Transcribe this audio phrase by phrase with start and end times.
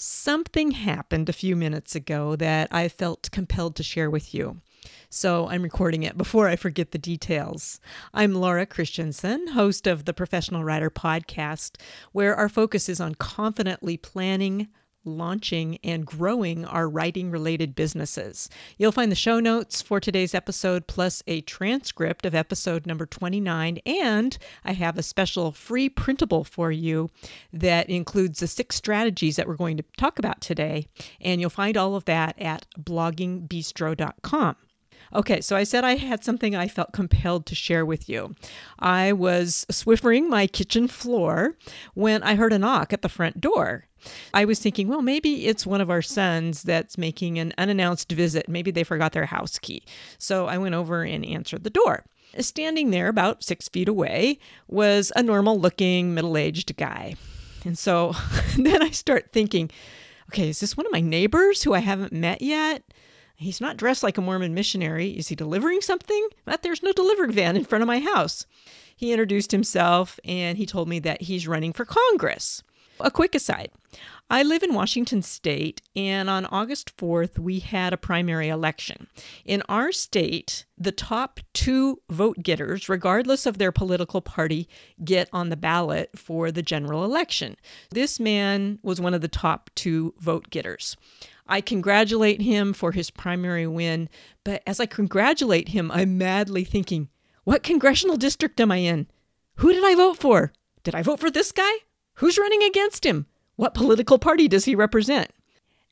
[0.00, 4.60] Something happened a few minutes ago that I felt compelled to share with you.
[5.10, 7.80] So I'm recording it before I forget the details.
[8.14, 11.80] I'm Laura Christianson, host of the Professional Writer Podcast,
[12.12, 14.68] where our focus is on confidently planning,
[15.08, 18.48] launching and growing our writing related businesses.
[18.76, 23.78] You'll find the show notes for today's episode plus a transcript of episode number 29.
[23.86, 27.10] And I have a special free printable for you
[27.52, 30.86] that includes the six strategies that we're going to talk about today.
[31.20, 34.56] And you'll find all of that at bloggingbistro.com.
[35.14, 38.34] Okay, so I said I had something I felt compelled to share with you.
[38.78, 41.56] I was swiffering my kitchen floor
[41.94, 43.86] when I heard a knock at the front door.
[44.32, 48.48] I was thinking, well, maybe it's one of our sons that's making an unannounced visit.
[48.48, 49.82] Maybe they forgot their house key.
[50.18, 52.04] So I went over and answered the door.
[52.38, 54.38] Standing there about six feet away
[54.68, 57.14] was a normal looking middle aged guy.
[57.64, 58.14] And so
[58.56, 59.70] then I start thinking,
[60.28, 62.84] okay, is this one of my neighbors who I haven't met yet?
[63.38, 65.10] He's not dressed like a Mormon missionary.
[65.10, 66.28] Is he delivering something?
[66.44, 68.46] But there's no delivery van in front of my house.
[68.96, 72.64] He introduced himself and he told me that he's running for Congress.
[73.00, 73.70] A quick aside
[74.28, 79.06] I live in Washington state, and on August 4th, we had a primary election.
[79.46, 84.68] In our state, the top two vote getters, regardless of their political party,
[85.02, 87.56] get on the ballot for the general election.
[87.90, 90.96] This man was one of the top two vote getters.
[91.48, 94.08] I congratulate him for his primary win,
[94.44, 97.08] but as I congratulate him, I'm madly thinking,
[97.44, 99.06] what congressional district am I in?
[99.56, 100.52] Who did I vote for?
[100.84, 101.72] Did I vote for this guy?
[102.14, 103.26] Who's running against him?
[103.56, 105.30] What political party does he represent?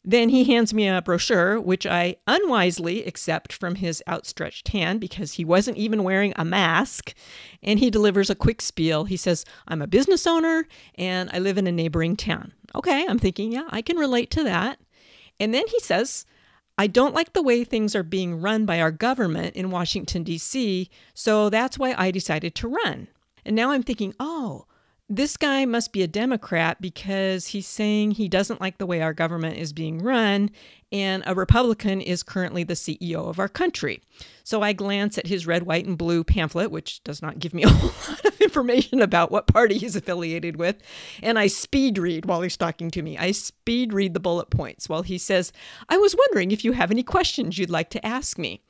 [0.09, 5.33] Then he hands me a brochure, which I unwisely accept from his outstretched hand because
[5.33, 7.13] he wasn't even wearing a mask.
[7.61, 9.07] And he delivers a quick spiel.
[9.07, 12.53] He says, I'm a business owner and I live in a neighboring town.
[12.77, 14.79] Okay, I'm thinking, yeah, I can relate to that.
[15.39, 16.27] And then he says,
[16.79, 20.91] I don't like the way things are being run by our government in Washington, D.C.,
[21.15, 23.09] so that's why I decided to run.
[23.45, 24.67] And now I'm thinking, oh,
[25.09, 29.15] this guy must be a Democrat because he's saying he doesn't like the way our
[29.15, 30.51] government is being run,
[30.97, 34.01] and a Republican is currently the CEO of our country.
[34.45, 37.63] So I glance at his red, white, and blue pamphlet, which does not give me
[37.65, 40.77] a whole lot of information about what party he's affiliated with,
[41.23, 43.19] and I speed read while he's talking to me.
[43.19, 45.53] I speed read the bullet points while he says,
[45.91, 48.63] I was wondering if you have any questions you'd like to ask me.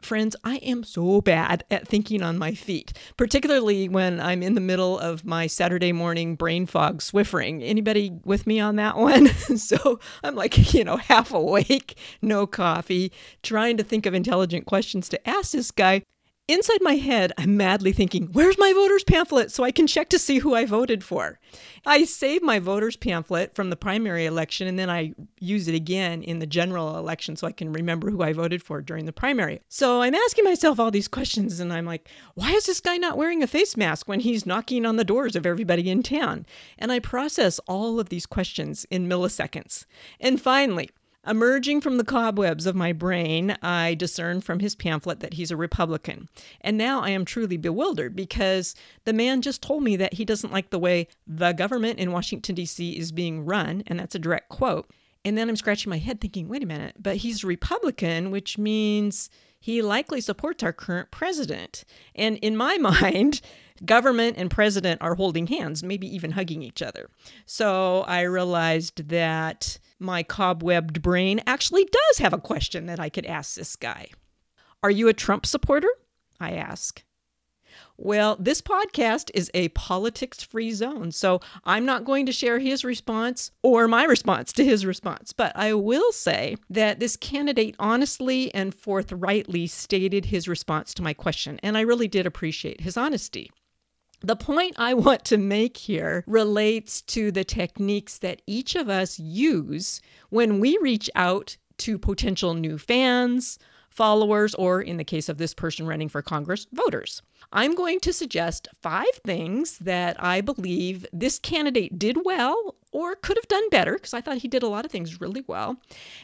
[0.00, 4.60] Friends, I am so bad at thinking on my feet, particularly when I'm in the
[4.60, 7.60] middle of my Saturday morning brain fog swiffering.
[7.62, 9.28] Anybody with me on that one?
[9.56, 11.71] so I'm like, you know, half awake,
[12.20, 13.12] no coffee,
[13.42, 16.02] trying to think of intelligent questions to ask this guy.
[16.48, 20.18] Inside my head, I'm madly thinking, where's my voter's pamphlet so I can check to
[20.18, 21.38] see who I voted for?
[21.86, 26.24] I save my voter's pamphlet from the primary election and then I use it again
[26.24, 29.60] in the general election so I can remember who I voted for during the primary.
[29.68, 33.16] So I'm asking myself all these questions and I'm like, why is this guy not
[33.16, 36.44] wearing a face mask when he's knocking on the doors of everybody in town?
[36.76, 39.86] And I process all of these questions in milliseconds.
[40.18, 40.90] And finally,
[41.24, 45.56] Emerging from the cobwebs of my brain, I discern from his pamphlet that he's a
[45.56, 46.28] Republican.
[46.60, 48.74] And now I am truly bewildered because
[49.04, 52.56] the man just told me that he doesn't like the way the government in Washington,
[52.56, 52.98] D.C.
[52.98, 54.90] is being run, and that's a direct quote.
[55.24, 59.30] And then I'm scratching my head thinking, wait a minute, but he's Republican, which means
[59.60, 61.84] he likely supports our current president.
[62.16, 63.40] And in my mind,
[63.84, 67.08] government and president are holding hands, maybe even hugging each other.
[67.46, 73.26] So I realized that my cobwebbed brain actually does have a question that I could
[73.26, 74.08] ask this guy.
[74.82, 75.88] Are you a Trump supporter?
[76.40, 77.04] I ask.
[77.96, 82.84] Well, this podcast is a politics free zone, so I'm not going to share his
[82.84, 85.32] response or my response to his response.
[85.32, 91.14] But I will say that this candidate honestly and forthrightly stated his response to my
[91.14, 93.50] question, and I really did appreciate his honesty.
[94.24, 99.18] The point I want to make here relates to the techniques that each of us
[99.18, 100.00] use
[100.30, 103.58] when we reach out to potential new fans,
[103.90, 107.20] followers, or in the case of this person running for Congress, voters.
[107.50, 113.38] I'm going to suggest five things that I believe this candidate did well or could
[113.38, 115.78] have done better, because I thought he did a lot of things really well.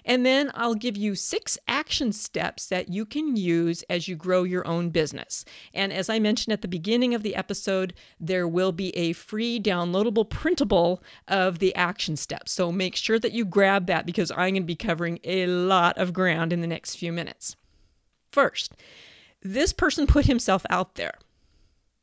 [0.05, 4.43] And then I'll give you six action steps that you can use as you grow
[4.43, 5.47] your own business.
[5.73, 9.59] And as I mentioned at the beginning of the episode, there will be a free
[9.59, 12.53] downloadable printable of the action steps.
[12.53, 15.97] So make sure that you grab that because I'm going to be covering a lot
[15.97, 17.56] of ground in the next few minutes.
[18.31, 18.75] First,
[19.43, 21.14] this person put himself out there.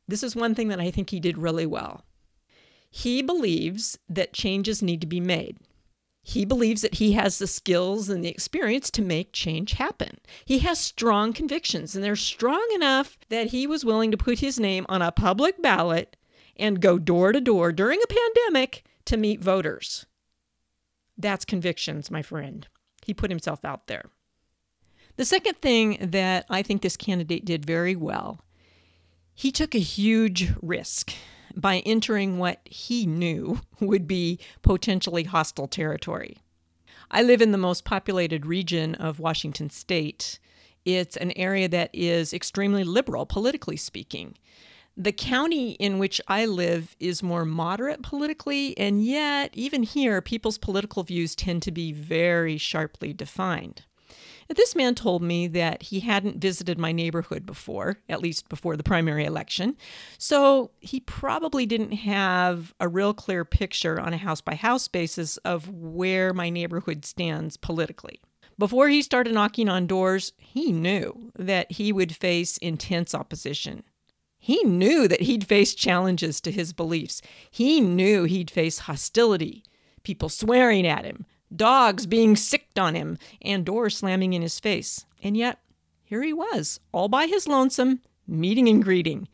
[0.08, 2.04] This is one thing that I think he did really well.
[2.90, 5.58] He believes that changes need to be made.
[6.22, 10.18] He believes that he has the skills and the experience to make change happen.
[10.44, 14.58] He has strong convictions, and they're strong enough that he was willing to put his
[14.58, 16.16] name on a public ballot
[16.56, 20.06] and go door to door during a pandemic to meet voters.
[21.16, 22.66] That's convictions, my friend.
[23.04, 24.06] He put himself out there.
[25.16, 28.44] The second thing that I think this candidate did very well,
[29.34, 31.12] he took a huge risk
[31.54, 36.38] by entering what he knew would be potentially hostile territory.
[37.10, 40.38] I live in the most populated region of Washington state.
[40.84, 44.36] It's an area that is extremely liberal, politically speaking.
[44.98, 50.58] The county in which I live is more moderate politically, and yet, even here, people's
[50.58, 53.82] political views tend to be very sharply defined.
[54.48, 58.84] This man told me that he hadn't visited my neighborhood before, at least before the
[58.84, 59.76] primary election.
[60.18, 65.36] So he probably didn't have a real clear picture on a house by house basis
[65.38, 68.20] of where my neighborhood stands politically.
[68.58, 73.82] Before he started knocking on doors, he knew that he would face intense opposition.
[74.38, 77.20] He knew that he'd face challenges to his beliefs.
[77.50, 79.64] He knew he'd face hostility,
[80.04, 85.04] people swearing at him, dogs being sicked on him, and doors slamming in his face.
[85.22, 85.60] And yet,
[86.04, 89.28] here he was, all by his lonesome, meeting and greeting.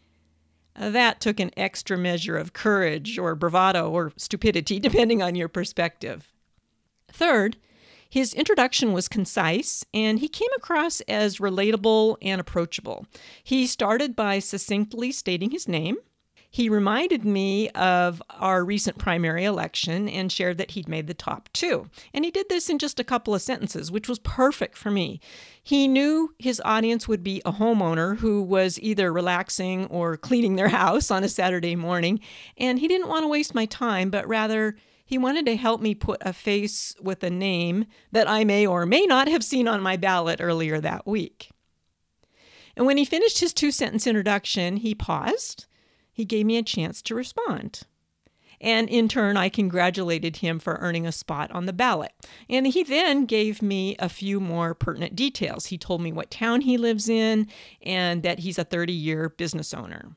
[0.74, 5.48] Uh, that took an extra measure of courage or bravado or stupidity, depending on your
[5.48, 6.28] perspective.
[7.08, 7.56] Third,
[8.08, 13.06] his introduction was concise and he came across as relatable and approachable.
[13.42, 15.96] He started by succinctly stating his name,
[16.52, 21.48] he reminded me of our recent primary election and shared that he'd made the top
[21.54, 21.88] two.
[22.12, 25.18] And he did this in just a couple of sentences, which was perfect for me.
[25.62, 30.68] He knew his audience would be a homeowner who was either relaxing or cleaning their
[30.82, 32.20] house on a Saturday morning,
[32.58, 34.76] and he didn't want to waste my time, but rather
[35.06, 38.84] he wanted to help me put a face with a name that I may or
[38.84, 41.48] may not have seen on my ballot earlier that week.
[42.76, 45.66] And when he finished his two sentence introduction, he paused
[46.12, 47.82] he gave me a chance to respond.
[48.62, 52.12] And in turn, I congratulated him for earning a spot on the ballot.
[52.48, 55.66] And he then gave me a few more pertinent details.
[55.66, 57.48] He told me what town he lives in
[57.82, 60.16] and that he's a 30 year business owner.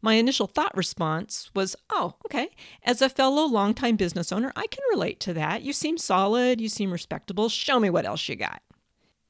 [0.00, 2.50] My initial thought response was, oh, okay.
[2.84, 5.62] As a fellow longtime business owner, I can relate to that.
[5.62, 7.48] You seem solid, you seem respectable.
[7.48, 8.62] Show me what else you got.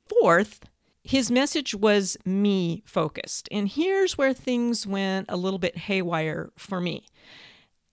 [0.08, 0.60] Fourth,
[1.08, 3.48] his message was me focused.
[3.50, 7.06] And here's where things went a little bit haywire for me.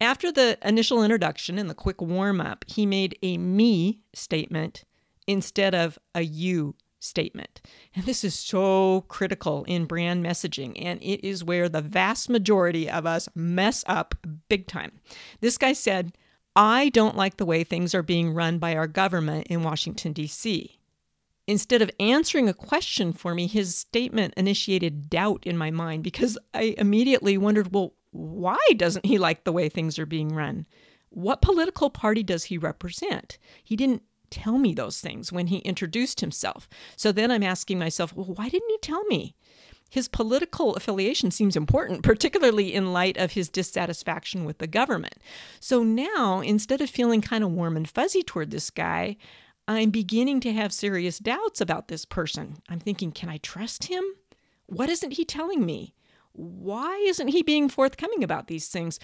[0.01, 4.83] After the initial introduction and the quick warm up, he made a me statement
[5.27, 7.61] instead of a you statement.
[7.95, 12.89] And this is so critical in brand messaging, and it is where the vast majority
[12.89, 14.13] of us mess up
[14.49, 14.91] big time.
[15.39, 16.17] This guy said,
[16.53, 20.79] I don't like the way things are being run by our government in Washington, D.C.
[21.47, 26.37] Instead of answering a question for me, his statement initiated doubt in my mind because
[26.53, 30.65] I immediately wondered well, why doesn't he like the way things are being run?
[31.09, 33.37] What political party does he represent?
[33.63, 36.67] He didn't tell me those things when he introduced himself.
[36.95, 39.35] So then I'm asking myself, well, why didn't he tell me?
[39.89, 45.15] His political affiliation seems important, particularly in light of his dissatisfaction with the government.
[45.59, 49.15] So now, instead of feeling kind of warm and fuzzy toward this guy,
[49.67, 52.57] I'm beginning to have serious doubts about this person.
[52.69, 54.03] I'm thinking, can I trust him?
[54.67, 55.95] What isn't he telling me?
[56.33, 58.99] Why isn't he being forthcoming about these things?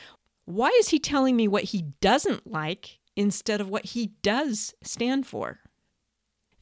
[0.46, 5.26] Why is he telling me what he doesn't like instead of what he does stand
[5.26, 5.60] for?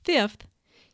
[0.04, 0.46] Fifth,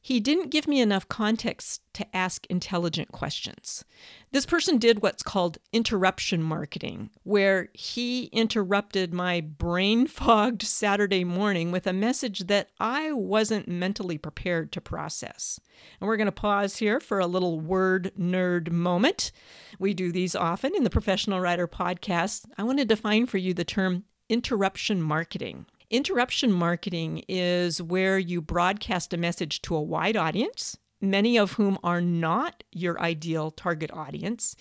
[0.05, 3.83] he didn't give me enough context to ask intelligent questions.
[4.31, 11.71] This person did what's called interruption marketing, where he interrupted my brain fogged Saturday morning
[11.71, 15.59] with a message that I wasn't mentally prepared to process.
[15.99, 19.31] And we're going to pause here for a little word nerd moment.
[19.79, 22.45] We do these often in the Professional Writer podcast.
[22.59, 25.65] I want to define for you the term interruption marketing.
[25.89, 31.77] Interruption marketing is where you broadcast a message to a wide audience, many of whom
[31.83, 34.55] are not your ideal target audience,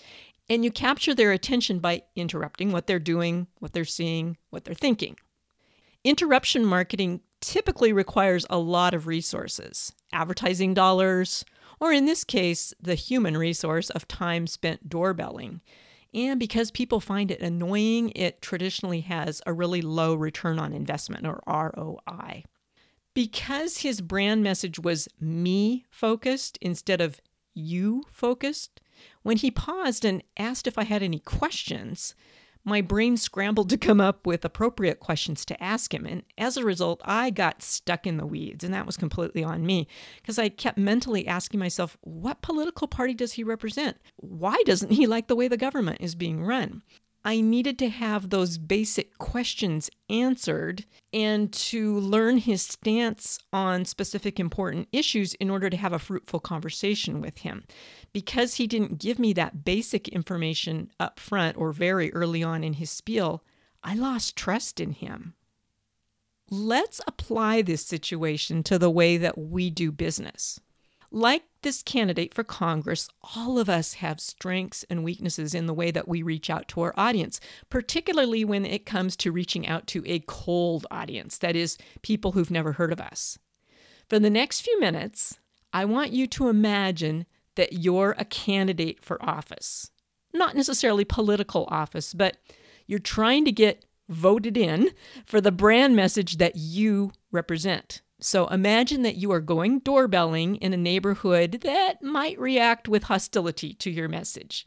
[0.47, 4.75] and you capture their attention by interrupting what they're doing, what they're seeing, what they're
[4.75, 5.17] thinking.
[6.03, 11.43] Interruption marketing typically requires a lot of resources advertising dollars,
[11.79, 15.61] or in this case, the human resource of time spent doorbelling.
[16.15, 21.27] And because people find it annoying, it traditionally has a really low return on investment
[21.27, 22.45] or ROI.
[23.13, 27.19] Because his brand message was me focused instead of
[27.53, 28.79] you focused,
[29.23, 32.15] when he paused and asked if I had any questions,
[32.67, 36.65] My brain scrambled to come up with appropriate questions to ask him, and as a
[36.65, 40.49] result, I got stuck in the weeds, and that was completely on me because I
[40.49, 43.97] kept mentally asking myself, what political party does he represent?
[44.15, 46.81] Why doesn't he like the way the government is being run?
[47.27, 54.39] I needed to have those basic questions answered and to learn his stance on specific
[54.39, 57.65] important issues in order to have a fruitful conversation with him.
[58.13, 62.73] Because he didn't give me that basic information up front or very early on in
[62.73, 63.43] his spiel,
[63.83, 65.33] I lost trust in him.
[66.51, 70.59] Let's apply this situation to the way that we do business.
[71.09, 75.89] Like this candidate for Congress, all of us have strengths and weaknesses in the way
[75.89, 77.39] that we reach out to our audience,
[77.71, 82.51] particularly when it comes to reaching out to a cold audience, that is, people who've
[82.51, 83.39] never heard of us.
[84.07, 85.39] For the next few minutes,
[85.73, 89.89] I want you to imagine that you're a candidate for office.
[90.33, 92.37] Not necessarily political office, but
[92.85, 94.91] you're trying to get voted in
[95.25, 98.03] for the brand message that you represent.
[98.25, 103.75] So imagine that you are going doorbelling in a neighborhood that might react with hostility
[103.75, 104.65] to your message.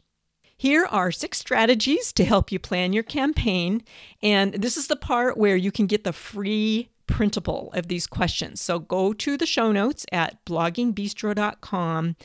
[0.55, 3.83] Here are six strategies to help you plan your campaign.
[4.23, 8.61] And this is the part where you can get the free printable of these questions.
[8.61, 12.15] So go to the show notes at bloggingbistro.com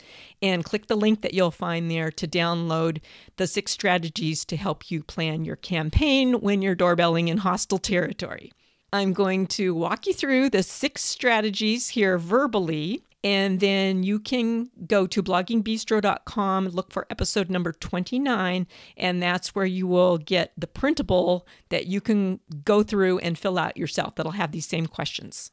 [0.41, 3.01] and click the link that you'll find there to download
[3.35, 8.53] the six strategies to help you plan your campaign when you're doorbelling in hostile territory.
[8.95, 14.71] I'm going to walk you through the six strategies here verbally, and then you can
[14.87, 20.65] go to bloggingbistro.com, look for episode number 29, and that's where you will get the
[20.65, 25.51] printable that you can go through and fill out yourself that'll have these same questions.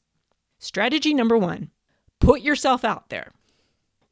[0.61, 1.73] Strategy number one
[2.21, 3.33] put yourself out there.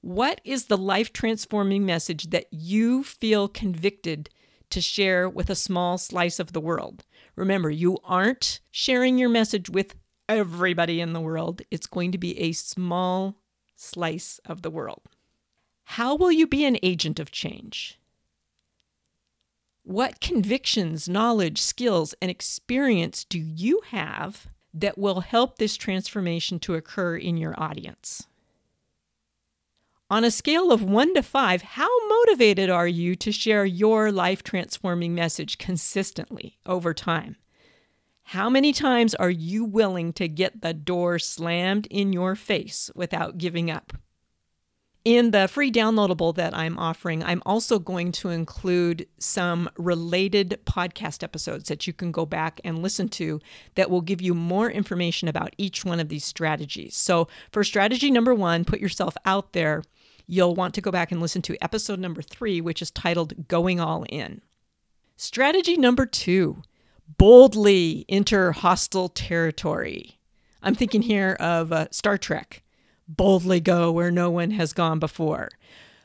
[0.00, 4.28] What is the life transforming message that you feel convicted
[4.70, 7.04] to share with a small slice of the world?
[7.36, 9.94] Remember, you aren't sharing your message with
[10.28, 13.36] everybody in the world, it's going to be a small
[13.74, 15.02] slice of the world.
[15.84, 17.98] How will you be an agent of change?
[19.82, 26.74] What convictions, knowledge, skills, and experience do you have that will help this transformation to
[26.74, 28.28] occur in your audience?
[30.10, 34.42] On a scale of one to five, how motivated are you to share your life
[34.42, 37.36] transforming message consistently over time?
[38.24, 43.38] How many times are you willing to get the door slammed in your face without
[43.38, 43.92] giving up?
[45.04, 51.22] In the free downloadable that I'm offering, I'm also going to include some related podcast
[51.22, 53.40] episodes that you can go back and listen to
[53.76, 56.96] that will give you more information about each one of these strategies.
[56.96, 59.84] So, for strategy number one, put yourself out there
[60.30, 63.80] you'll want to go back and listen to episode number three, which is titled Going
[63.80, 64.40] All In.
[65.16, 66.62] Strategy number two
[67.18, 70.18] boldly enter hostile territory.
[70.62, 72.62] I'm thinking here of uh, Star Trek
[73.08, 75.48] boldly go where no one has gone before.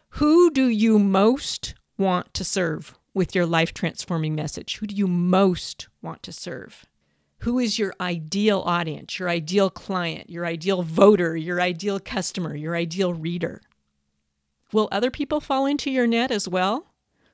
[0.10, 4.78] Who do you most want to serve with your life transforming message?
[4.78, 6.86] Who do you most want to serve?
[7.40, 12.76] Who is your ideal audience, your ideal client, your ideal voter, your ideal customer, your
[12.76, 13.62] ideal reader?
[14.76, 16.88] Will other people fall into your net as well?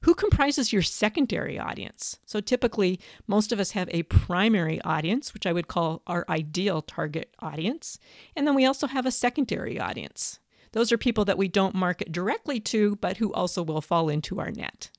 [0.04, 2.20] Who comprises your secondary audience?
[2.24, 6.84] So typically, most of us have a primary audience, which I would call our ideal
[6.84, 7.98] target audience.
[8.36, 10.38] And then we also have a secondary audience.
[10.74, 14.40] Those are people that we don't market directly to, but who also will fall into
[14.40, 14.92] our net.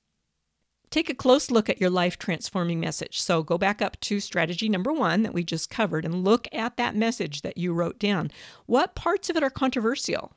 [0.89, 3.21] Take a close look at your life transforming message.
[3.21, 6.75] So go back up to strategy number one that we just covered and look at
[6.75, 8.31] that message that you wrote down.
[8.65, 10.33] What parts of it are controversial?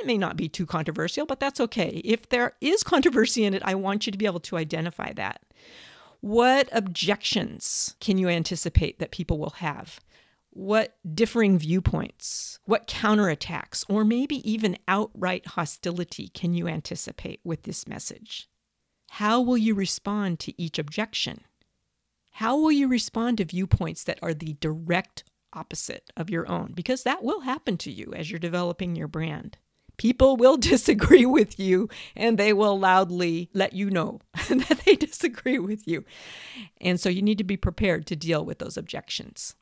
[0.00, 2.00] It may not be too controversial, but that's okay.
[2.04, 5.42] If there is controversy in it, I want you to be able to identify that.
[6.20, 10.00] What objections can you anticipate that people will have?
[10.50, 17.86] What differing viewpoints, what counterattacks, or maybe even outright hostility can you anticipate with this
[17.88, 18.48] message?
[19.10, 21.44] How will you respond to each objection?
[22.32, 26.72] How will you respond to viewpoints that are the direct opposite of your own?
[26.72, 29.56] Because that will happen to you as you're developing your brand
[29.98, 35.58] people will disagree with you and they will loudly let you know that they disagree
[35.58, 36.04] with you.
[36.80, 39.54] And so you need to be prepared to deal with those objections.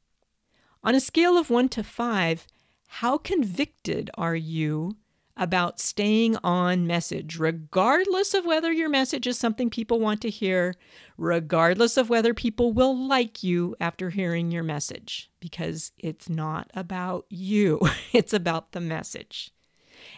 [0.84, 2.46] On a scale of one to five,
[2.86, 4.96] how convicted are you
[5.36, 10.74] about staying on message, regardless of whether your message is something people want to hear,
[11.18, 15.30] regardless of whether people will like you after hearing your message?
[15.40, 17.80] Because it's not about you,
[18.12, 19.52] it's about the message.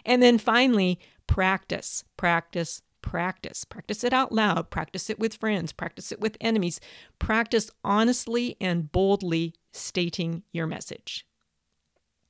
[0.05, 3.63] And then finally, practice, practice, practice.
[3.63, 6.79] Practice it out loud, practice it with friends, practice it with enemies.
[7.17, 11.25] Practice honestly and boldly stating your message.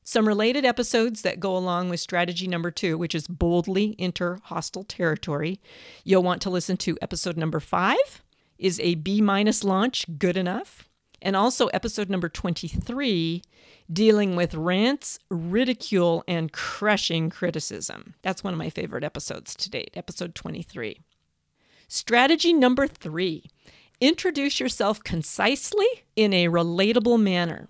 [0.04, 4.84] Some related episodes that go along with strategy number two, which is boldly enter hostile
[4.84, 5.60] territory.
[6.04, 8.24] You'll want to listen to episode number five
[8.58, 10.89] Is a B minus launch good enough?
[11.22, 13.42] And also episode number 23
[13.92, 18.14] dealing with rants, ridicule, and crushing criticism.
[18.22, 21.02] That's one of my favorite episodes to date, episode 23.
[21.88, 23.50] Strategy number three
[24.02, 27.68] introduce yourself concisely in a relatable manner.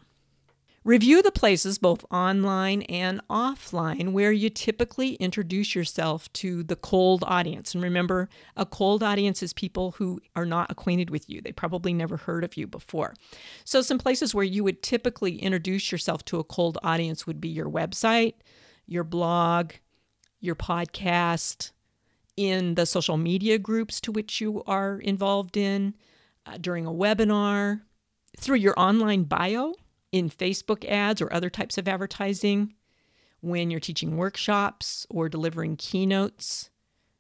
[0.86, 7.22] Review the places, both online and offline, where you typically introduce yourself to the cold
[7.28, 7.74] audience.
[7.74, 11.42] And remember, a cold audience is people who are not acquainted with you.
[11.42, 13.14] They probably never heard of you before.
[13.66, 17.50] So, some places where you would typically introduce yourself to a cold audience would be
[17.50, 18.36] your website,
[18.88, 19.74] your blog,
[20.40, 21.72] your podcast,
[22.38, 25.94] in the social media groups to which you are involved in,
[26.46, 27.82] uh, during a webinar,
[28.38, 29.74] through your online bio
[30.12, 32.74] in Facebook ads or other types of advertising,
[33.42, 36.70] when you're teaching workshops or delivering keynotes,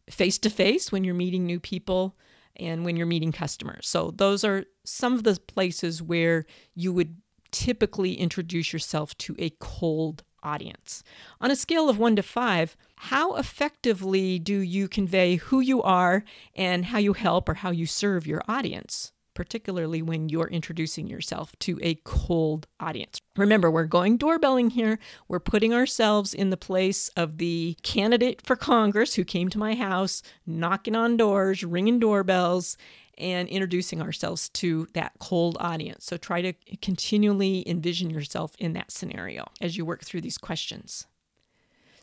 [0.10, 2.15] face to face when you're meeting new people,
[2.55, 3.88] and when you're meeting customers.
[3.88, 7.15] So, those are some of the places where you would
[7.51, 11.03] typically introduce yourself to a cold audience.
[11.41, 16.24] On a scale of one to five, how effectively do you convey who you are
[16.55, 19.12] and how you help or how you serve your audience?
[19.39, 23.22] Particularly when you're introducing yourself to a cold audience.
[23.38, 25.00] Remember, we're going doorbelling here.
[25.29, 29.75] We're putting ourselves in the place of the candidate for Congress who came to my
[29.75, 32.75] house, knocking on doors, ringing doorbells,
[33.17, 36.03] and introducing ourselves to that cold audience.
[36.03, 41.08] So try to continually envision yourself in that scenario as you work through these questions.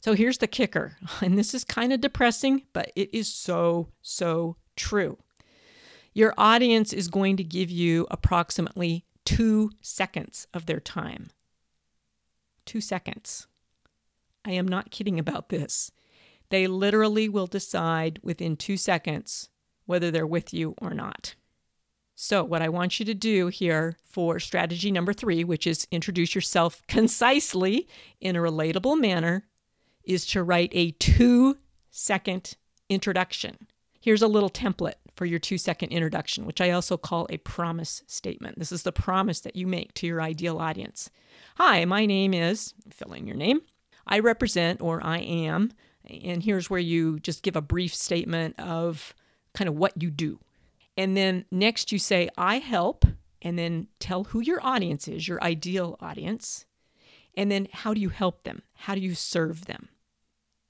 [0.01, 4.57] So here's the kicker, and this is kind of depressing, but it is so, so
[4.75, 5.19] true.
[6.17, 11.29] Your audience is going to give you approximately two seconds of their time.
[12.65, 13.47] Two seconds.
[14.43, 15.91] I am not kidding about this.
[16.49, 19.51] They literally will decide within two seconds
[19.85, 21.35] whether they're with you or not.
[22.15, 26.35] So, what I want you to do here for strategy number three, which is introduce
[26.35, 27.87] yourself concisely
[28.23, 29.45] in a relatable manner,
[30.03, 31.59] is to write a two
[31.91, 32.55] second
[32.89, 33.67] introduction.
[34.01, 38.03] Here's a little template for your two second introduction, which I also call a promise
[38.07, 38.59] statement.
[38.59, 41.11] This is the promise that you make to your ideal audience.
[41.57, 43.63] Hi, my name is, fill in your name.
[44.07, 45.73] I represent or I am,
[46.09, 49.15] and here's where you just give a brief statement of
[49.55, 50.39] kind of what you do.
[50.97, 53.05] And then next you say, I help,
[53.43, 56.67] and then tell who your audience is, your ideal audience.
[57.37, 58.63] And then how do you help them?
[58.75, 59.89] How do you serve them?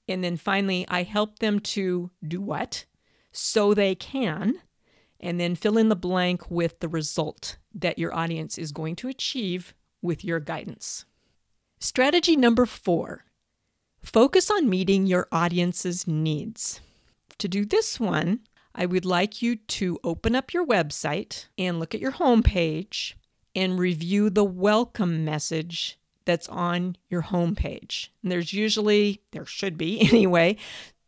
[0.07, 2.85] And then finally, I help them to do what?
[3.37, 4.61] So they can,
[5.19, 9.07] and then fill in the blank with the result that your audience is going to
[9.07, 11.05] achieve with your guidance.
[11.79, 13.23] Strategy number four
[14.01, 16.79] focus on meeting your audience's needs.
[17.39, 18.39] To do this one,
[18.73, 23.13] I would like you to open up your website and look at your homepage
[23.55, 28.09] and review the welcome message that's on your homepage.
[28.21, 30.57] And there's usually, there should be anyway,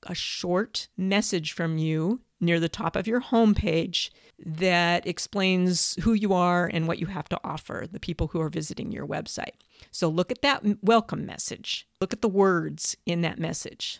[0.04, 4.10] a short message from you near the top of your homepage
[4.46, 8.50] that explains who you are and what you have to offer the people who are
[8.50, 9.56] visiting your website.
[9.92, 11.88] So look at that welcome message.
[12.00, 14.00] Look at the words in that message.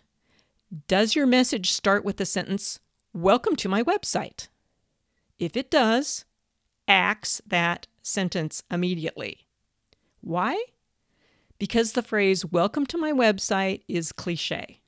[0.88, 2.80] Does your message start with the sentence,
[3.12, 4.50] Welcome to my website?
[5.40, 6.26] If it does,
[6.88, 9.48] axe that sentence immediately.
[10.22, 10.64] Why?
[11.58, 14.80] Because the phrase, Welcome to my website, is cliche.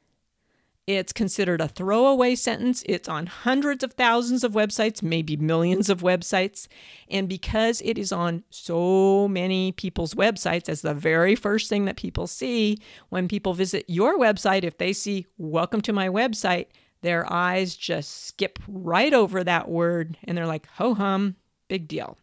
[0.88, 2.84] It's considered a throwaway sentence.
[2.88, 6.68] It's on hundreds of thousands of websites, maybe millions of websites.
[7.08, 11.98] And because it is on so many people's websites as the very first thing that
[11.98, 16.68] people see when people visit your website, if they see, Welcome to my website,
[17.02, 21.36] their eyes just skip right over that word and they're like, ho hum,
[21.68, 22.18] big deal.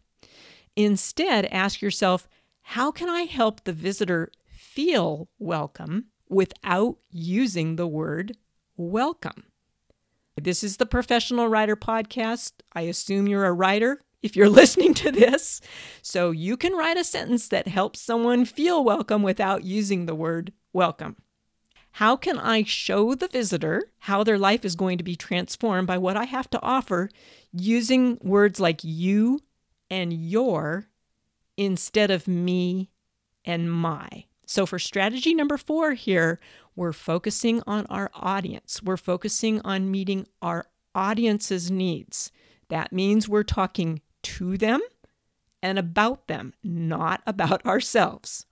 [0.75, 2.27] Instead, ask yourself,
[2.61, 8.37] how can I help the visitor feel welcome without using the word
[8.79, 9.43] welcome.
[10.41, 12.53] This is the Professional Writer Podcast.
[12.71, 15.59] I assume you're a writer if you're listening to this.
[16.01, 20.53] So you can write a sentence that helps someone feel welcome without using the word
[20.71, 21.17] welcome.
[21.91, 25.97] How can I show the visitor how their life is going to be transformed by
[25.97, 27.09] what I have to offer
[27.51, 29.41] using words like you
[29.89, 30.87] and your
[31.57, 32.91] instead of me
[33.43, 34.23] and my?
[34.49, 36.39] So, for strategy number four here,
[36.75, 38.81] we're focusing on our audience.
[38.81, 42.31] We're focusing on meeting our audience's needs.
[42.69, 44.81] That means we're talking to them
[45.61, 48.47] and about them, not about ourselves.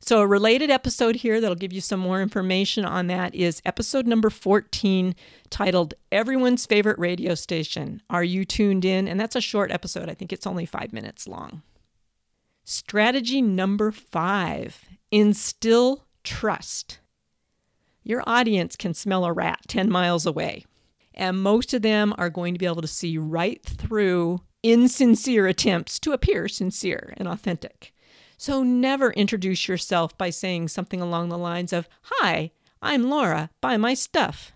[0.00, 4.08] So, a related episode here that'll give you some more information on that is episode
[4.08, 5.14] number 14,
[5.48, 8.02] titled Everyone's Favorite Radio Station.
[8.10, 9.06] Are you tuned in?
[9.06, 10.08] And that's a short episode.
[10.08, 11.62] I think it's only five minutes long.
[12.64, 16.98] Strategy number five instill trust.
[18.02, 20.64] Your audience can smell a rat 10 miles away,
[21.14, 26.00] and most of them are going to be able to see right through insincere attempts
[26.00, 27.94] to appear sincere and authentic.
[28.36, 32.50] So never introduce yourself by saying something along the lines of, Hi,
[32.82, 34.50] I'm Laura, buy my stuff.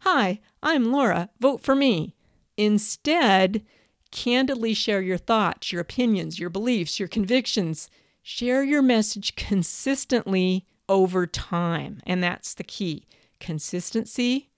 [0.00, 2.14] Hi, I'm Laura, vote for me.
[2.58, 3.64] Instead,
[4.10, 7.88] candidly share your thoughts, your opinions, your beliefs, your convictions.
[8.28, 12.00] Share your message consistently over time.
[12.04, 13.06] And that's the key
[13.38, 14.50] consistency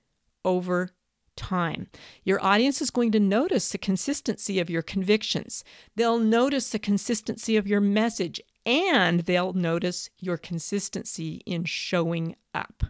[0.43, 0.93] over
[1.37, 1.89] time.
[2.25, 5.65] Your audience is going to notice the consistency of your convictions.
[5.97, 12.85] They'll notice the consistency of your message and they'll notice your consistency in showing up.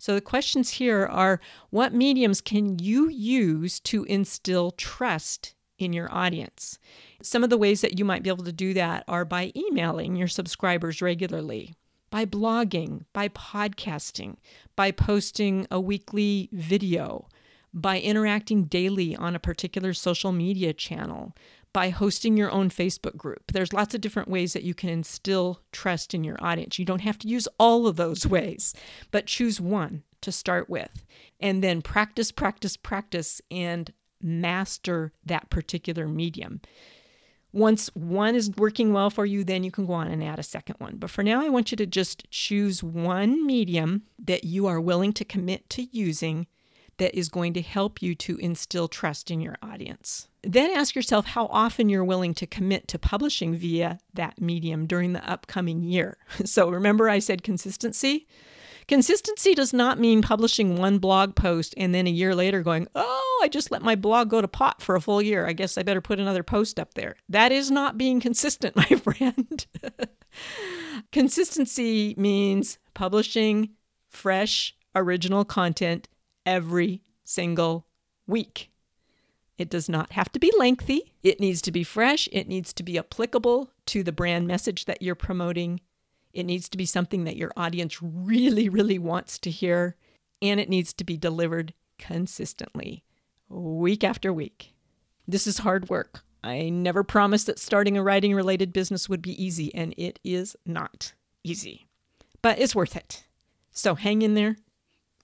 [0.00, 6.12] So the questions here are what mediums can you use to instill trust in your
[6.12, 6.78] audience?
[7.22, 10.16] Some of the ways that you might be able to do that are by emailing
[10.16, 11.74] your subscribers regularly,
[12.10, 14.36] by blogging, by podcasting,
[14.76, 17.28] by posting a weekly video,
[17.74, 21.34] by interacting daily on a particular social media channel,
[21.72, 23.52] by hosting your own Facebook group.
[23.52, 26.78] There's lots of different ways that you can instill trust in your audience.
[26.78, 28.74] You don't have to use all of those ways,
[29.10, 31.04] but choose one to start with.
[31.40, 33.92] And then practice, practice, practice, and
[34.22, 36.60] master that particular medium.
[37.52, 40.42] Once one is working well for you, then you can go on and add a
[40.42, 40.96] second one.
[40.96, 45.12] But for now, I want you to just choose one medium that you are willing
[45.14, 46.46] to commit to using
[46.98, 50.28] that is going to help you to instill trust in your audience.
[50.42, 55.12] Then ask yourself how often you're willing to commit to publishing via that medium during
[55.12, 56.18] the upcoming year.
[56.44, 58.26] So remember, I said consistency?
[58.88, 63.40] Consistency does not mean publishing one blog post and then a year later going, oh,
[63.42, 65.46] I just let my blog go to pot for a full year.
[65.46, 67.16] I guess I better put another post up there.
[67.28, 69.66] That is not being consistent, my friend.
[71.10, 73.70] Consistency means publishing
[74.08, 76.08] fresh, original content
[76.44, 77.86] every single
[78.26, 78.70] week.
[79.58, 81.12] It does not have to be lengthy.
[81.22, 82.28] It needs to be fresh.
[82.32, 85.80] It needs to be applicable to the brand message that you're promoting.
[86.32, 89.96] It needs to be something that your audience really, really wants to hear.
[90.40, 93.04] And it needs to be delivered consistently,
[93.48, 94.74] week after week.
[95.28, 96.24] This is hard work.
[96.42, 100.56] I never promised that starting a writing related business would be easy, and it is
[100.66, 101.12] not
[101.44, 101.86] easy,
[102.42, 103.24] but it's worth it.
[103.70, 104.56] So hang in there,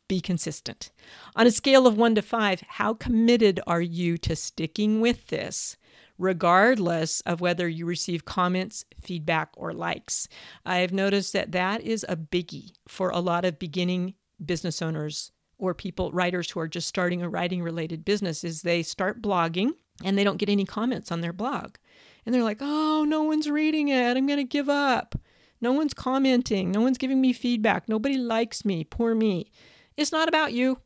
[0.07, 0.93] be consistent.
[1.35, 5.77] On a scale of one to five, how committed are you to sticking with this,
[6.19, 10.29] regardless of whether you receive comments, feedback, or likes?
[10.67, 15.75] I've noticed that that is a biggie for a lot of beginning business owners or
[15.75, 19.71] people, writers who are just starting a writing related business, is they start blogging
[20.05, 21.77] and they don't get any comments on their blog.
[22.25, 24.17] And they're like, oh, no one's reading it.
[24.17, 25.15] I'm going to give up.
[25.61, 26.71] No one's commenting.
[26.71, 27.89] No one's giving me feedback.
[27.89, 28.85] Nobody likes me.
[28.85, 29.51] Poor me.
[29.97, 30.79] It's not about you.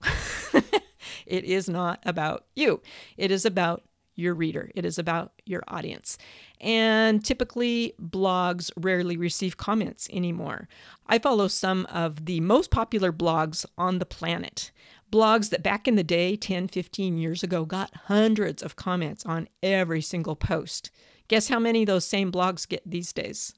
[1.27, 2.81] it is not about you.
[3.18, 3.83] It is about
[4.14, 6.18] your reader, it is about your audience.
[6.61, 10.68] And typically, blogs rarely receive comments anymore.
[11.07, 14.70] I follow some of the most popular blogs on the planet.
[15.11, 19.48] Blogs that back in the day, 10, 15 years ago, got hundreds of comments on
[19.62, 20.90] every single post.
[21.29, 23.55] Guess how many those same blogs get these days?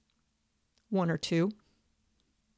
[0.90, 1.51] One or two.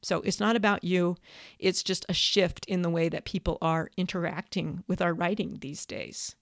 [0.03, 1.17] So it's not about you,
[1.59, 5.85] it's just a shift in the way that people are interacting with our writing these
[5.85, 6.35] days.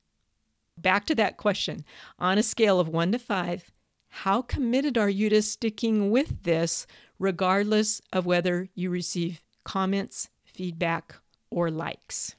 [0.78, 1.86] Back to that question
[2.20, 3.72] on a scale of one to five,
[4.10, 6.88] how committed are you to sticking with this,
[7.20, 11.16] regardless of whether you receive comments, feedback,
[11.50, 12.36] or likes?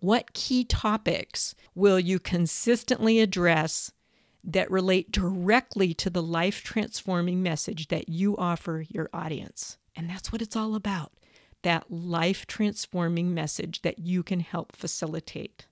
[0.00, 3.92] What key topics will you consistently address
[4.44, 9.76] that relate directly to the life transforming message that you offer your audience?
[9.96, 11.12] And that's what it's all about
[11.62, 15.66] that life transforming message that you can help facilitate.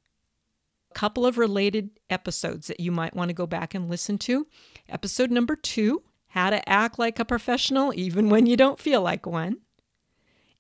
[0.97, 4.47] Couple of related episodes that you might want to go back and listen to.
[4.89, 9.27] Episode number two How to Act Like a Professional Even When You Don't Feel Like
[9.27, 9.59] One.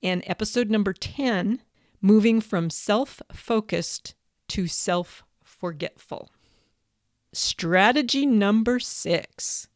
[0.02, 1.62] And episode number 10
[2.02, 4.14] Moving from Self Focused
[4.48, 6.30] to Self Forgetful.
[7.32, 9.68] Strategy number six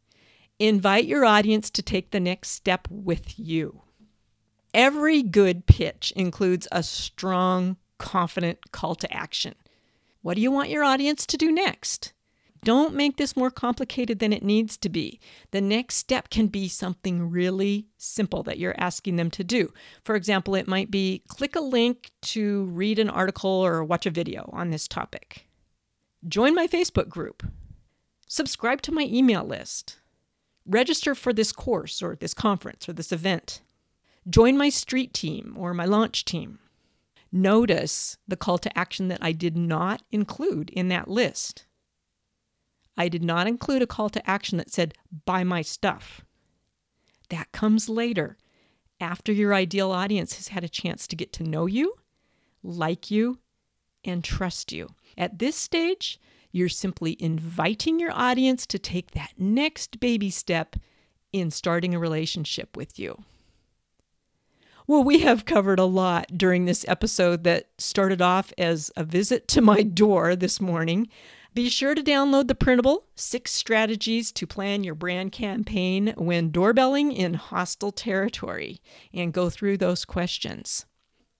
[0.58, 3.80] Invite your audience to take the next step with you.
[4.74, 9.54] Every good pitch includes a strong, confident call to action.
[10.22, 12.12] What do you want your audience to do next?
[12.62, 15.18] Don't make this more complicated than it needs to be.
[15.50, 19.72] The next step can be something really simple that you're asking them to do.
[20.04, 24.10] For example, it might be click a link to read an article or watch a
[24.10, 25.46] video on this topic.
[26.28, 27.42] Join my Facebook group.
[28.26, 29.96] Subscribe to my email list.
[30.66, 33.62] Register for this course or this conference or this event.
[34.28, 36.58] Join my street team or my launch team.
[37.32, 41.66] Notice the call to action that I did not include in that list.
[42.96, 46.22] I did not include a call to action that said, buy my stuff.
[47.28, 48.36] That comes later,
[49.00, 51.94] after your ideal audience has had a chance to get to know you,
[52.62, 53.38] like you,
[54.04, 54.88] and trust you.
[55.16, 56.18] At this stage,
[56.52, 60.76] you're simply inviting your audience to take that next baby step
[61.32, 63.22] in starting a relationship with you.
[64.90, 69.46] Well, we have covered a lot during this episode that started off as a visit
[69.46, 71.06] to my door this morning
[71.54, 77.12] be sure to download the printable Six Strategies to Plan Your Brand Campaign When Doorbelling
[77.12, 78.80] in Hostile Territory
[79.14, 80.86] and go through those questions.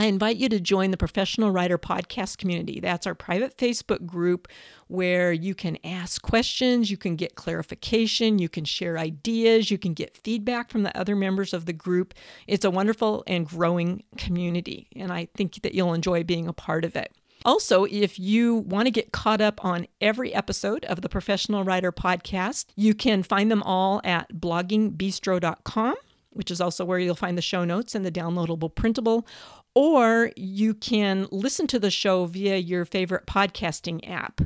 [0.01, 2.81] I invite you to join the Professional Writer Podcast community.
[2.81, 4.49] That's our private Facebook group
[4.89, 9.93] where you can ask questions, you can get clarification, you can share ideas, you can
[9.93, 12.15] get feedback from the other members of the group.
[12.47, 16.87] It's a wonderful and growing community, and I think that you'll enjoy being a part
[16.87, 17.13] of it.
[17.45, 21.93] Also, if you want to get caught up on every episode of the Professional Writer
[21.93, 25.95] Podcast, you can find them all at bloggingbistro.com,
[26.31, 29.27] which is also where you'll find the show notes and the downloadable printable.
[29.75, 34.41] Or you can listen to the show via your favorite podcasting app.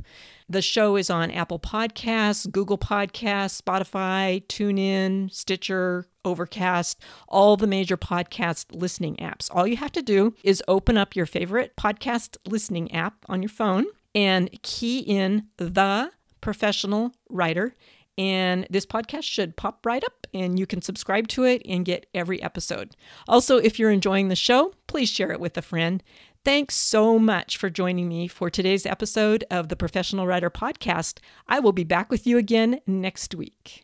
[0.48, 7.96] The show is on Apple Podcasts, Google Podcasts, Spotify, TuneIn, Stitcher, Overcast, all the major
[7.96, 9.48] podcast listening apps.
[9.50, 13.48] All you have to do is open up your favorite podcast listening app on your
[13.48, 16.10] phone and key in the
[16.40, 17.74] professional writer.
[18.16, 22.06] And this podcast should pop right up, and you can subscribe to it and get
[22.14, 22.94] every episode.
[23.26, 26.02] Also, if you're enjoying the show, please share it with a friend.
[26.44, 31.18] Thanks so much for joining me for today's episode of the Professional Writer Podcast.
[31.48, 33.83] I will be back with you again next week.